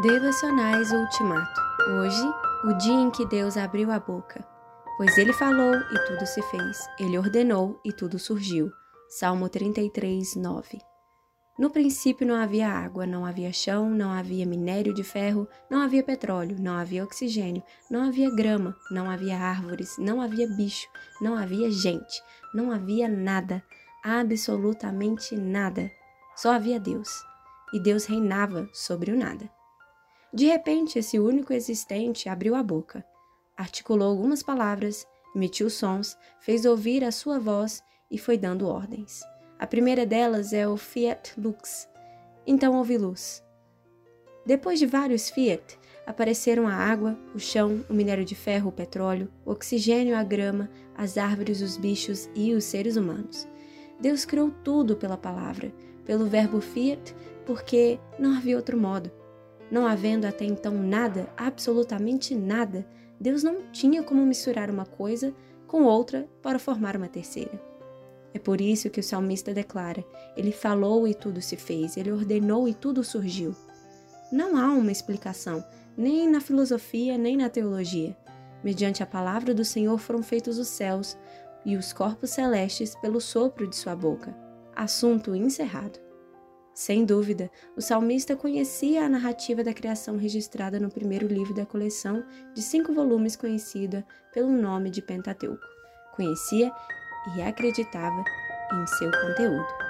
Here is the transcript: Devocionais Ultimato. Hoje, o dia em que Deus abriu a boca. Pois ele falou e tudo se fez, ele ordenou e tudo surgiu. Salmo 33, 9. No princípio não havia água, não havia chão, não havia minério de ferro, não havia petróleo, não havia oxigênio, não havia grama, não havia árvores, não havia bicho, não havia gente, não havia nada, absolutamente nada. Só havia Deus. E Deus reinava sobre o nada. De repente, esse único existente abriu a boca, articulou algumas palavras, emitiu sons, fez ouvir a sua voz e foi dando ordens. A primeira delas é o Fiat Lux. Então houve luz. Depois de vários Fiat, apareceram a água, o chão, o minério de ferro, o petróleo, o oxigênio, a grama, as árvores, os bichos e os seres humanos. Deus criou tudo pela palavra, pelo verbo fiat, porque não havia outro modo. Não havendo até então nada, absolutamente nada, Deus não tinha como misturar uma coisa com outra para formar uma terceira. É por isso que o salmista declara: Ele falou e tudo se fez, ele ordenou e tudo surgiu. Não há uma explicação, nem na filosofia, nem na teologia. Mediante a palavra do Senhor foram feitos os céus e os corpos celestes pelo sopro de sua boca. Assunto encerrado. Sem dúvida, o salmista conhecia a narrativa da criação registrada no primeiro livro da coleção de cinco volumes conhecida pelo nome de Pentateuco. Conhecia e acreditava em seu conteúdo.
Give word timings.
Devocionais 0.00 0.90
Ultimato. 0.90 1.60
Hoje, 1.90 2.34
o 2.64 2.72
dia 2.78 2.94
em 2.94 3.10
que 3.10 3.26
Deus 3.26 3.58
abriu 3.58 3.90
a 3.92 4.00
boca. 4.00 4.42
Pois 4.96 5.18
ele 5.18 5.34
falou 5.34 5.74
e 5.74 5.98
tudo 6.06 6.26
se 6.26 6.40
fez, 6.44 6.88
ele 6.98 7.18
ordenou 7.18 7.78
e 7.84 7.92
tudo 7.92 8.18
surgiu. 8.18 8.72
Salmo 9.10 9.50
33, 9.50 10.34
9. 10.36 10.80
No 11.58 11.68
princípio 11.68 12.26
não 12.26 12.36
havia 12.36 12.70
água, 12.70 13.06
não 13.06 13.26
havia 13.26 13.52
chão, 13.52 13.90
não 13.90 14.10
havia 14.10 14.46
minério 14.46 14.94
de 14.94 15.04
ferro, 15.04 15.46
não 15.70 15.82
havia 15.82 16.02
petróleo, 16.02 16.56
não 16.58 16.74
havia 16.74 17.04
oxigênio, 17.04 17.62
não 17.90 18.08
havia 18.08 18.34
grama, 18.34 18.74
não 18.90 19.10
havia 19.10 19.38
árvores, 19.38 19.98
não 19.98 20.22
havia 20.22 20.48
bicho, 20.48 20.88
não 21.20 21.36
havia 21.36 21.70
gente, 21.70 22.22
não 22.54 22.72
havia 22.72 23.06
nada, 23.08 23.62
absolutamente 24.02 25.36
nada. 25.36 25.92
Só 26.34 26.50
havia 26.50 26.80
Deus. 26.80 27.22
E 27.74 27.78
Deus 27.78 28.06
reinava 28.06 28.68
sobre 28.72 29.12
o 29.12 29.18
nada. 29.18 29.50
De 30.32 30.46
repente, 30.46 30.98
esse 30.98 31.18
único 31.18 31.52
existente 31.52 32.28
abriu 32.28 32.54
a 32.54 32.62
boca, 32.62 33.04
articulou 33.56 34.08
algumas 34.08 34.42
palavras, 34.42 35.06
emitiu 35.34 35.68
sons, 35.68 36.16
fez 36.40 36.64
ouvir 36.64 37.04
a 37.04 37.12
sua 37.12 37.38
voz 37.38 37.82
e 38.10 38.16
foi 38.16 38.38
dando 38.38 38.66
ordens. 38.66 39.22
A 39.58 39.66
primeira 39.66 40.06
delas 40.06 40.52
é 40.52 40.66
o 40.66 40.76
Fiat 40.76 41.38
Lux. 41.38 41.88
Então 42.46 42.76
houve 42.76 42.96
luz. 42.96 43.44
Depois 44.44 44.78
de 44.78 44.86
vários 44.86 45.28
Fiat, 45.30 45.78
apareceram 46.06 46.66
a 46.66 46.74
água, 46.74 47.16
o 47.34 47.38
chão, 47.38 47.84
o 47.88 47.94
minério 47.94 48.24
de 48.24 48.34
ferro, 48.34 48.70
o 48.70 48.72
petróleo, 48.72 49.30
o 49.44 49.52
oxigênio, 49.52 50.16
a 50.16 50.24
grama, 50.24 50.68
as 50.96 51.16
árvores, 51.16 51.60
os 51.60 51.76
bichos 51.76 52.28
e 52.34 52.54
os 52.54 52.64
seres 52.64 52.96
humanos. 52.96 53.46
Deus 54.00 54.24
criou 54.24 54.50
tudo 54.64 54.96
pela 54.96 55.16
palavra, 55.16 55.72
pelo 56.04 56.26
verbo 56.26 56.60
fiat, 56.60 57.14
porque 57.46 58.00
não 58.18 58.36
havia 58.36 58.56
outro 58.56 58.76
modo. 58.76 59.12
Não 59.72 59.86
havendo 59.86 60.26
até 60.26 60.44
então 60.44 60.74
nada, 60.74 61.26
absolutamente 61.34 62.34
nada, 62.34 62.86
Deus 63.18 63.42
não 63.42 63.62
tinha 63.72 64.02
como 64.02 64.26
misturar 64.26 64.68
uma 64.68 64.84
coisa 64.84 65.34
com 65.66 65.84
outra 65.84 66.28
para 66.42 66.58
formar 66.58 66.94
uma 66.94 67.08
terceira. 67.08 67.58
É 68.34 68.38
por 68.38 68.60
isso 68.60 68.90
que 68.90 69.00
o 69.00 69.02
salmista 69.02 69.54
declara: 69.54 70.04
Ele 70.36 70.52
falou 70.52 71.08
e 71.08 71.14
tudo 71.14 71.40
se 71.40 71.56
fez, 71.56 71.96
ele 71.96 72.12
ordenou 72.12 72.68
e 72.68 72.74
tudo 72.74 73.02
surgiu. 73.02 73.56
Não 74.30 74.58
há 74.58 74.68
uma 74.74 74.92
explicação, 74.92 75.64
nem 75.96 76.28
na 76.28 76.42
filosofia, 76.42 77.16
nem 77.16 77.38
na 77.38 77.48
teologia. 77.48 78.14
Mediante 78.62 79.02
a 79.02 79.06
palavra 79.06 79.54
do 79.54 79.64
Senhor 79.64 79.96
foram 79.96 80.22
feitos 80.22 80.58
os 80.58 80.68
céus 80.68 81.16
e 81.64 81.78
os 81.78 81.94
corpos 81.94 82.28
celestes 82.28 82.94
pelo 82.96 83.22
sopro 83.22 83.66
de 83.66 83.74
sua 83.74 83.96
boca. 83.96 84.36
Assunto 84.76 85.34
encerrado. 85.34 85.98
Sem 86.74 87.04
dúvida, 87.04 87.50
o 87.76 87.82
salmista 87.82 88.34
conhecia 88.34 89.04
a 89.04 89.08
narrativa 89.08 89.62
da 89.62 89.74
criação 89.74 90.16
registrada 90.16 90.80
no 90.80 90.90
primeiro 90.90 91.26
livro 91.26 91.52
da 91.52 91.66
coleção 91.66 92.24
de 92.54 92.62
cinco 92.62 92.94
volumes 92.94 93.36
conhecida 93.36 94.06
pelo 94.32 94.50
nome 94.50 94.90
de 94.90 95.02
Pentateuco. 95.02 95.62
Conhecia 96.16 96.72
e 97.36 97.42
acreditava 97.42 98.24
em 98.72 98.86
seu 98.86 99.10
conteúdo. 99.10 99.81